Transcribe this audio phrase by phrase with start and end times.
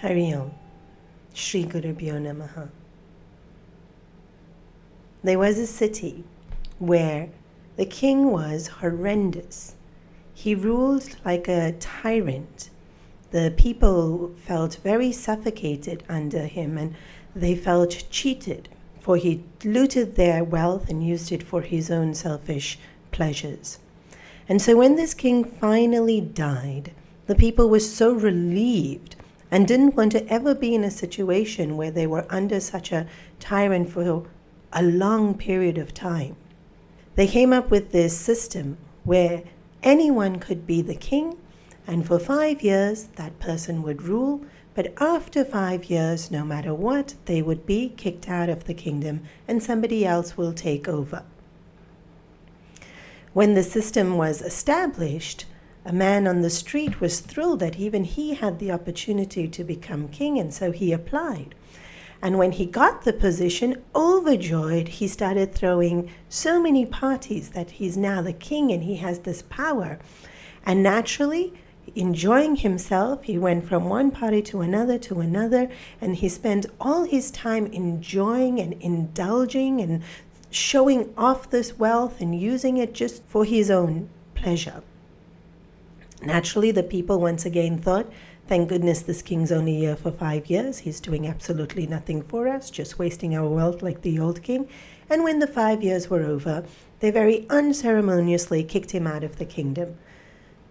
[0.00, 0.50] Hari Om.
[1.32, 2.68] Shri Guru Bhyo Namaha.
[5.22, 6.24] There was a city
[6.78, 7.28] where
[7.76, 9.76] the king was horrendous.
[10.34, 12.70] He ruled like a tyrant.
[13.30, 16.94] The people felt very suffocated under him and
[17.34, 18.68] they felt cheated,
[19.00, 22.78] for he looted their wealth and used it for his own selfish
[23.12, 23.78] pleasures.
[24.48, 26.92] And so when this king finally died,
[27.26, 29.16] the people were so relieved
[29.50, 33.06] and didn't want to ever be in a situation where they were under such a
[33.40, 34.26] tyrant for
[34.72, 36.36] a long period of time.
[37.14, 39.42] They came up with this system where
[39.82, 41.36] anyone could be the king,
[41.86, 47.14] and for five years that person would rule, but after five years, no matter what,
[47.26, 51.22] they would be kicked out of the kingdom and somebody else will take over.
[53.32, 55.44] When the system was established,
[55.84, 60.08] a man on the street was thrilled that even he had the opportunity to become
[60.08, 61.54] king, and so he applied.
[62.22, 67.98] And when he got the position, overjoyed, he started throwing so many parties that he's
[67.98, 69.98] now the king and he has this power.
[70.64, 71.52] And naturally,
[71.94, 75.68] enjoying himself, he went from one party to another to another,
[76.00, 80.02] and he spent all his time enjoying and indulging and
[80.50, 84.82] showing off this wealth and using it just for his own pleasure.
[86.26, 88.10] Naturally, the people once again thought
[88.46, 90.80] Thank goodness this king's only here for five years.
[90.80, 94.68] He's doing absolutely nothing for us, just wasting our wealth like the old king.
[95.08, 96.62] And when the five years were over,
[97.00, 99.96] they very unceremoniously kicked him out of the kingdom.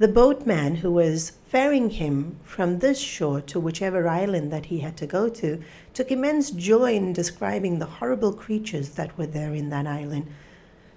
[0.00, 4.96] The boatman who was ferrying him from this shore to whichever island that he had
[4.96, 5.62] to go to
[5.94, 10.26] took immense joy in describing the horrible creatures that were there in that island.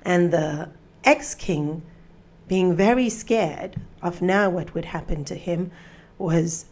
[0.03, 0.69] And the
[1.03, 1.83] ex king,
[2.53, 5.71] being very scared of now what would happen to him,
[6.19, 6.65] was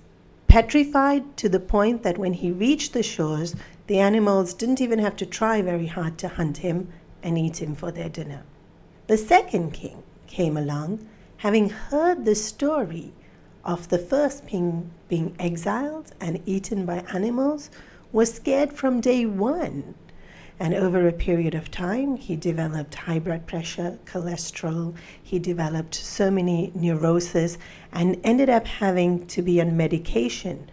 [0.47, 3.55] petrified to the point that when he reached the shores,
[3.87, 6.87] the animals didn't even have to try very hard to hunt him
[7.23, 8.43] and eat him for their dinner.
[9.07, 13.11] The second king came along, having heard the story
[13.65, 17.71] of the first king being exiled and eaten by animals,
[18.11, 19.95] was scared from day one
[20.59, 26.29] and over a period of time, he developed high blood pressure, cholesterol, he developed so
[26.29, 27.57] many neuroses,
[27.91, 30.69] and ended up having to be on medication.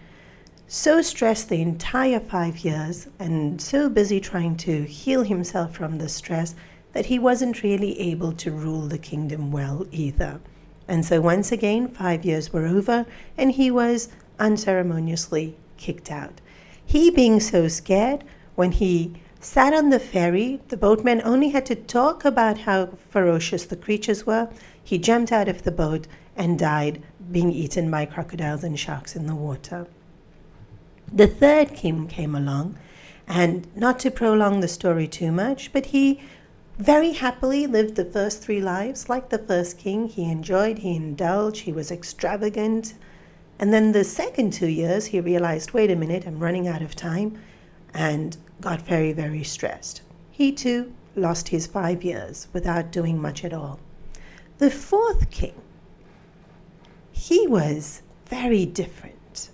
[0.67, 6.09] So stressed the entire five years, and so busy trying to heal himself from the
[6.09, 6.55] stress,
[6.93, 10.41] that he wasn't really able to rule the kingdom well either.
[10.87, 13.07] And so once again, five years were over,
[13.37, 14.09] and he was
[14.39, 16.41] unceremoniously kicked out.
[16.85, 18.25] He being so scared,
[18.55, 20.61] when he sat on the ferry.
[20.69, 24.49] The boatman only had to talk about how ferocious the creatures were.
[24.83, 26.07] He jumped out of the boat
[26.37, 29.87] and died, being eaten by crocodiles and sharks in the water.
[31.13, 32.79] The third king came along,
[33.27, 36.21] and not to prolong the story too much, but he
[36.79, 40.09] very happily lived the first three lives like the first king.
[40.09, 42.95] He enjoyed, he indulged, he was extravagant.
[43.59, 46.95] And then the second two years, he realized wait a minute, I'm running out of
[46.95, 47.39] time
[47.93, 50.03] and got very, very stressed.
[50.31, 53.81] He too lost his five years without doing much at all.
[54.59, 55.55] The fourth king,
[57.13, 59.51] he was very different.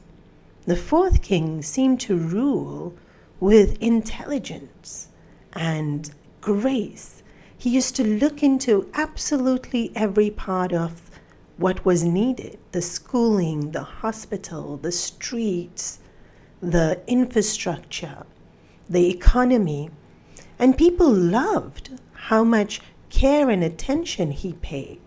[0.67, 2.95] The fourth king seemed to rule
[3.41, 5.09] with intelligence
[5.53, 6.11] and
[6.41, 7.23] grace.
[7.57, 11.11] He used to look into absolutely every part of
[11.57, 16.01] what was needed the schooling, the hospital, the streets,
[16.61, 18.25] the infrastructure,
[18.89, 19.91] the economy,
[20.59, 22.81] and people loved how much
[23.11, 25.01] care and attention he paid.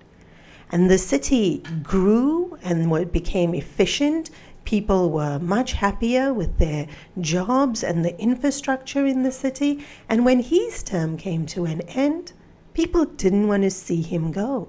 [0.71, 4.29] And the city grew and became efficient.
[4.65, 6.87] People were much happier with their
[7.21, 9.85] jobs and the infrastructure in the city.
[10.09, 12.33] And when his term came to an end,
[12.73, 14.67] people didn't want to see him go.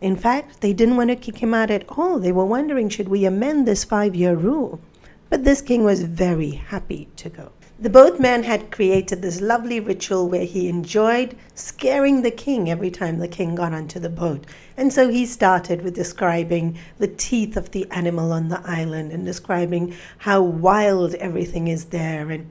[0.00, 2.18] In fact, they didn't want to kick him out at all.
[2.18, 4.80] They were wondering should we amend this five year rule?
[5.28, 7.52] But this king was very happy to go.
[7.82, 13.18] The boatman had created this lovely ritual where he enjoyed scaring the king every time
[13.18, 14.44] the king got onto the boat.
[14.76, 19.24] And so he started with describing the teeth of the animal on the island and
[19.24, 22.50] describing how wild everything is there and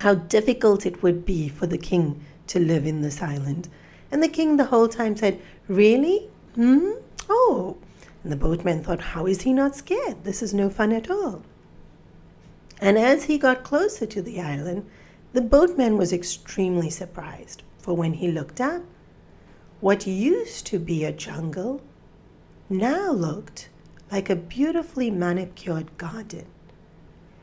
[0.00, 3.68] how difficult it would be for the king to live in this island.
[4.10, 5.38] And the king the whole time said,
[5.68, 6.30] Really?
[6.54, 6.92] Hmm?
[7.28, 7.76] Oh.
[8.22, 10.24] And the boatman thought, How is he not scared?
[10.24, 11.42] This is no fun at all.
[12.82, 14.84] And as he got closer to the island,
[15.32, 18.82] the boatman was extremely surprised, for when he looked up,
[19.80, 21.80] what used to be a jungle
[22.68, 23.68] now looked
[24.10, 26.46] like a beautifully manicured garden.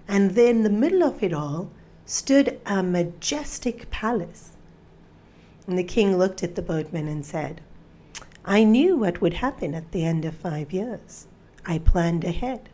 [0.09, 1.71] And then in the middle of it all
[2.05, 4.51] stood a majestic palace.
[5.65, 7.61] And the king looked at the boatman and said,
[8.43, 11.27] I knew what would happen at the end of five years.
[11.65, 12.67] I planned ahead.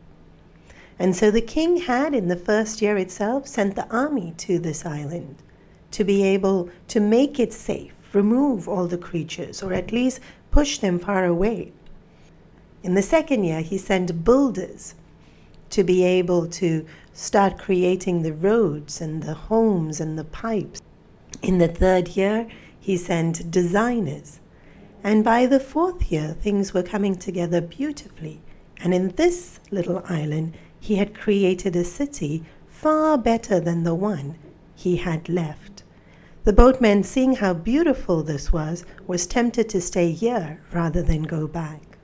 [0.97, 4.85] And so the king had, in the first year itself, sent the army to this
[4.85, 5.35] island
[5.91, 10.19] to be able to make it safe, remove all the creatures, or at least
[10.51, 11.71] push them far away.
[12.83, 14.95] In the second year, he sent builders
[15.71, 20.81] to be able to start creating the roads and the homes and the pipes.
[21.41, 22.47] In the third year,
[22.79, 24.39] he sent designers.
[25.03, 28.41] And by the fourth year, things were coming together beautifully.
[28.77, 34.35] And in this little island, he had created a city far better than the one
[34.75, 35.81] he had left.
[36.43, 41.47] The boatman, seeing how beautiful this was, was tempted to stay here rather than go
[41.47, 41.97] back.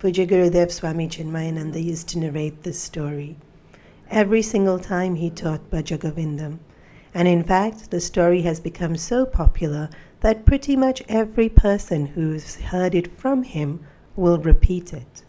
[0.00, 3.36] Pujya Gurudev Swami Chinmayananda used to narrate this story
[4.10, 6.58] every single time he taught Bhajagovindam.
[7.14, 9.90] And in fact, the story has become so popular
[10.22, 13.86] that pretty much every person who's heard it from him
[14.16, 15.23] will repeat it.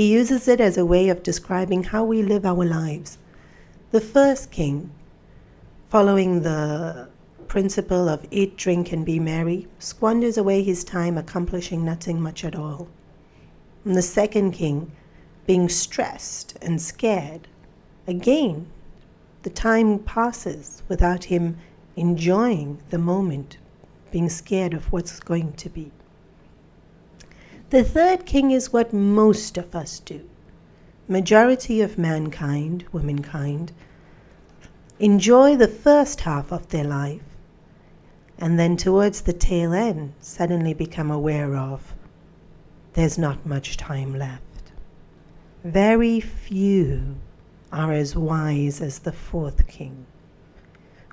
[0.00, 3.18] He uses it as a way of describing how we live our lives.
[3.90, 4.92] The first king,
[5.90, 7.10] following the
[7.48, 12.54] principle of eat, drink, and be merry, squanders away his time accomplishing nothing much at
[12.56, 12.88] all.
[13.84, 14.90] And the second king,
[15.46, 17.46] being stressed and scared,
[18.06, 18.68] again,
[19.42, 21.58] the time passes without him
[21.94, 23.58] enjoying the moment,
[24.10, 25.92] being scared of what's going to be.
[27.70, 30.28] The third king is what most of us do.
[31.06, 33.70] Majority of mankind, womankind,
[34.98, 37.22] enjoy the first half of their life
[38.38, 41.94] and then towards the tail end suddenly become aware of
[42.94, 44.72] there's not much time left.
[45.62, 47.14] Very few
[47.72, 50.06] are as wise as the fourth king.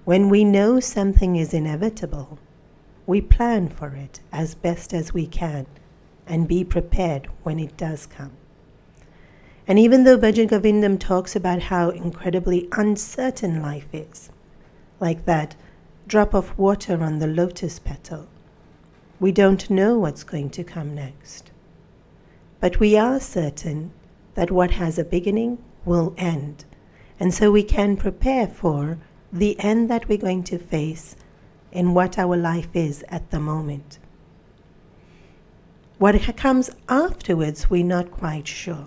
[0.06, 2.39] When we know something is inevitable,
[3.06, 5.68] we plan for it as best as we can
[6.27, 8.31] and be prepared when it does come.
[9.68, 14.29] And even though Bhaja Govindam talks about how incredibly uncertain life is,
[15.00, 15.56] like that
[16.07, 18.27] drop of water on the lotus petal,
[19.19, 21.51] we don't know what's going to come next.
[22.59, 23.91] But we are certain
[24.35, 26.65] that what has a beginning will end.
[27.19, 28.97] And so we can prepare for
[29.33, 31.15] the end that we're going to face
[31.71, 34.00] in what our life is at the moment.
[35.99, 38.85] What comes afterwards, we're not quite sure.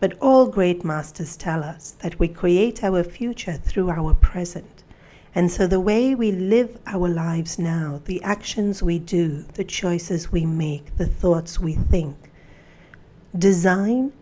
[0.00, 4.82] But all great masters tell us that we create our future through our present.
[5.32, 10.32] And so the way we live our lives now, the actions we do, the choices
[10.32, 12.16] we make, the thoughts we think,
[13.38, 14.12] design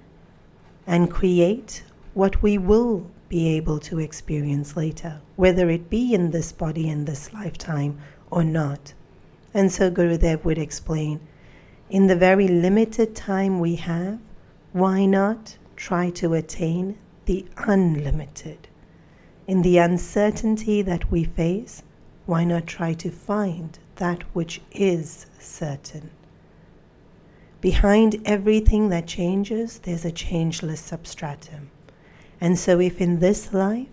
[0.86, 1.82] and create
[2.12, 7.06] what we will be able to experience later, whether it be in this body in
[7.06, 7.98] this lifetime
[8.30, 8.92] or not.
[9.54, 11.18] And so Gurudev would explain
[11.92, 14.18] in the very limited time we have,
[14.72, 16.96] why not try to attain
[17.26, 18.66] the unlimited?
[19.46, 21.82] In the uncertainty that we face,
[22.24, 26.08] why not try to find that which is certain?
[27.60, 31.70] Behind everything that changes, there's a changeless substratum.
[32.40, 33.88] And so, if in this life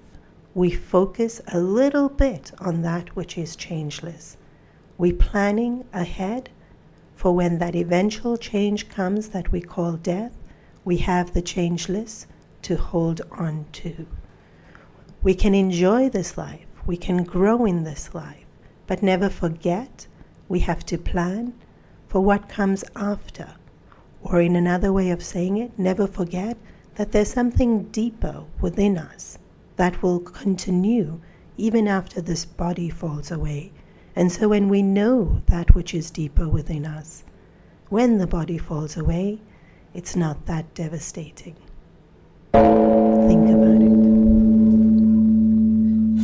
[0.55, 4.37] we focus a little bit on that which is changeless,
[4.97, 6.49] we planning ahead
[7.19, 10.31] for when that eventual change comes that we call death,
[10.85, 12.25] we have the changeless
[12.61, 14.07] to hold on to.
[15.21, 18.45] We can enjoy this life, we can grow in this life,
[18.87, 20.07] but never forget
[20.47, 21.53] we have to plan
[22.07, 23.53] for what comes after.
[24.21, 26.55] Or, in another way of saying it, never forget
[26.95, 29.37] that there's something deeper within us
[29.75, 31.19] that will continue
[31.57, 33.73] even after this body falls away
[34.19, 37.23] and so, when we know that which is deeper within us,
[37.87, 39.39] when the body falls away,
[39.93, 41.55] it's not that devastating.
[42.51, 43.95] Think about it.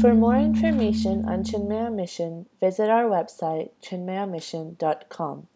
[0.01, 5.47] For more information on Chinmaya Mission, visit our website, chinmayamission.com.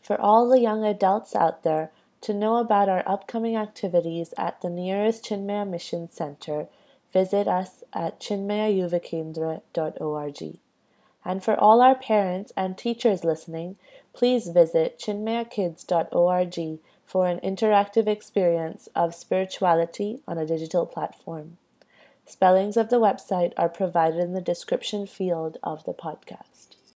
[0.00, 4.70] For all the young adults out there, to know about our upcoming activities at the
[4.70, 6.68] nearest Chinmaya Mission Center,
[7.12, 10.60] visit us at chinmayayuvakendra.org.
[11.24, 13.76] And for all our parents and teachers listening,
[14.12, 21.56] please visit chinmayakids.org for an interactive experience of spirituality on a digital platform.
[22.26, 26.49] Spellings of the website are provided in the description field of the podcast.